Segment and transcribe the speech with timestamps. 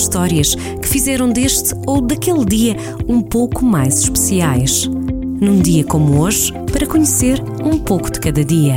[0.00, 2.76] histórias que fizeram deste ou daquele dia
[3.08, 4.86] um pouco mais especiais.
[4.86, 8.74] Num dia como hoje, para conhecer um pouco de cada dia.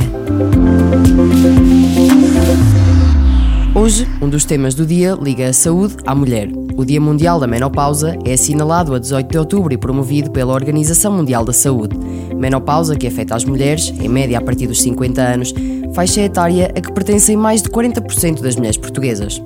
[3.74, 6.48] Hoje, um dos temas do dia liga a saúde à mulher.
[6.76, 11.12] O Dia Mundial da Menopausa é assinalado a 18 de outubro e promovido pela Organização
[11.12, 11.96] Mundial da Saúde.
[12.34, 15.54] Menopausa, que afeta as mulheres, em média a partir dos 50 anos,
[15.94, 19.42] faixa etária a que pertencem mais de 40% das mulheres portuguesas.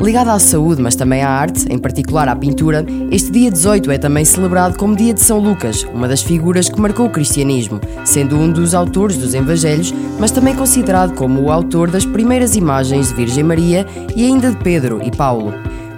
[0.00, 3.98] Ligada à saúde, mas também à arte, em particular à pintura, este dia 18 é
[3.98, 8.38] também celebrado como Dia de São Lucas, uma das figuras que marcou o cristianismo, sendo
[8.38, 13.14] um dos autores dos Evangelhos, mas também considerado como o autor das primeiras imagens de
[13.14, 15.52] Virgem Maria e ainda de Pedro e Paulo.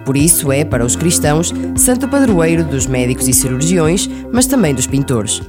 [0.04, 4.86] Por isso é, para os cristãos, santo padroeiro dos médicos e cirurgiões, mas também dos
[4.86, 5.42] pintores.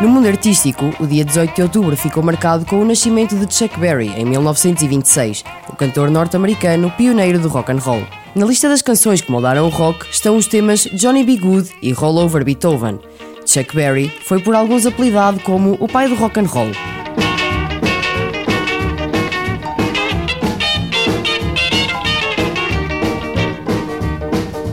[0.00, 3.80] No mundo artístico, o dia 18 de outubro ficou marcado com o nascimento de Chuck
[3.80, 8.06] Berry em 1926, o cantor norte-americano pioneiro do rock and roll.
[8.32, 11.36] Na lista das canções que moldaram o rock estão os temas Johnny B.
[11.38, 13.00] Good e Roll Over Beethoven.
[13.44, 16.70] Chuck Berry foi por alguns apelidado como o pai do rock and roll.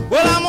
[0.08, 0.46] Well,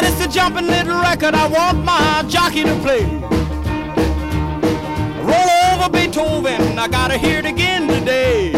[0.00, 3.04] Yeah, it's a jumping little record I want my jockey to play.
[5.22, 8.52] Roll over Beethoven, I gotta hear it again today.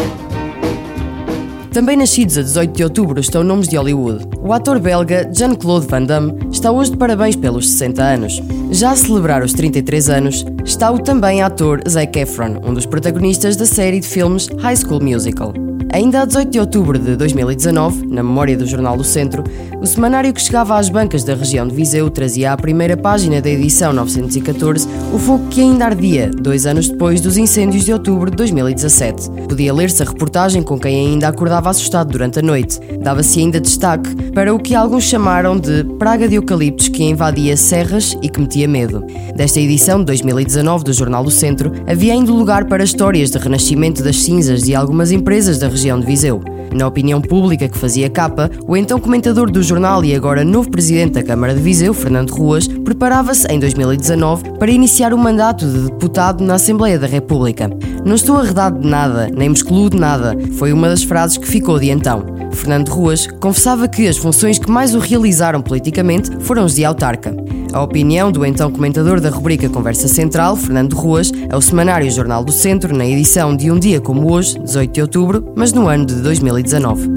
[1.71, 4.25] Também nascidos a 18 de outubro estão nomes de Hollywood.
[4.39, 8.41] O ator belga Jean-Claude Van Damme está hoje de parabéns pelos 60 anos.
[8.71, 13.55] Já a celebrar os 33 anos está o também ator Zac Efron, um dos protagonistas
[13.55, 15.51] da série de filmes High School Musical.
[15.93, 19.43] Ainda a 18 de outubro de 2019, na memória do Jornal do Centro,
[19.79, 23.47] o semanário que chegava às bancas da região de Viseu trazia à primeira página da
[23.51, 28.37] edição 914 o fogo que ainda ardia, dois anos depois dos incêndios de outubro de
[28.37, 29.29] 2017.
[29.47, 32.79] Podia ler-se a reportagem com quem ainda acordava assustado durante a noite.
[32.99, 38.17] Dava-se ainda destaque para o que alguns chamaram de praga de eucaliptos que invadia serras
[38.19, 39.05] e que metia medo.
[39.35, 44.01] Desta edição de 2019 do Jornal do Centro, havia ainda lugar para histórias de renascimento
[44.01, 46.41] das cinzas de algumas empresas da região de Viseu.
[46.73, 51.13] Na opinião pública que fazia capa, o então comentador do jornal e agora novo presidente
[51.13, 56.41] da Câmara de Viseu, Fernando Ruas, preparava-se em 2019 para iniciar o mandato de deputado
[56.41, 57.69] na Assembleia da República.
[58.05, 61.47] Não estou arredado de nada, nem me excluo de nada, foi uma das frases que
[61.47, 62.23] ficou de então.
[62.53, 67.35] Fernando Ruas confessava que as funções que mais o realizaram politicamente foram as de autarca.
[67.73, 72.43] A opinião do então comentador da rubrica Conversa Central, Fernando Ruas, é o semanário Jornal
[72.43, 76.05] do Centro, na edição de um dia como hoje, 18 de outubro, mas no ano
[76.05, 77.09] de 2019.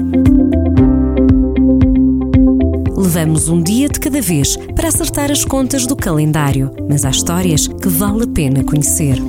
[2.97, 7.67] Levamos um dia de cada vez para acertar as contas do calendário, mas há histórias
[7.67, 9.21] que vale a pena conhecer.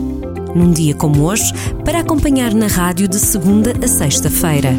[0.55, 1.53] Num dia como hoje,
[1.85, 4.71] para acompanhar na rádio de segunda a sexta-feira.